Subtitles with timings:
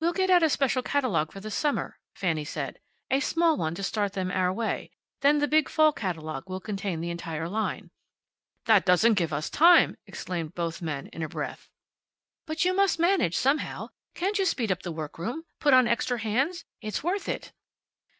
[0.00, 2.80] "We'll get out a special catalogue for the summer," Fanny said.
[3.08, 4.90] "A small one, to start them our way.
[5.20, 7.92] Then the big Fall catalogue will contain the entire line."
[8.64, 11.68] "That doesn't give us time!" exclaimed both men, in a breath.
[12.46, 13.90] "But you must manage, somehow.
[14.16, 15.44] Can't you speed up the workroom?
[15.60, 16.64] Put on extra hands?
[16.80, 17.52] It's worth it."